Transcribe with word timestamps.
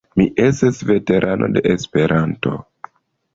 Mi 0.19 0.23
estas 0.45 0.79
veterano 0.91 1.51
de 1.59 1.63
Esperanto. 1.75 2.57